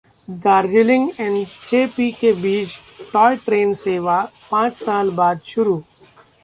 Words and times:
दार्जिलिंग-एनजेपी 0.43 2.09
के 2.11 2.31
बीच 2.33 2.77
toy 3.13 3.35
train 3.45 3.73
सेवा 3.77 4.21
पांच 4.51 4.77
साल 4.77 5.09
बाद 5.15 5.39
शुरू 5.45 5.81